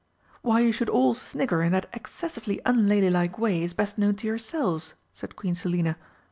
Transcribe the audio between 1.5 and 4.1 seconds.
in that excessively unladylike way is best